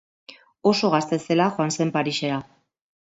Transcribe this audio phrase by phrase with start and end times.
[0.71, 2.41] Oso gazte zela joan zen Parisera.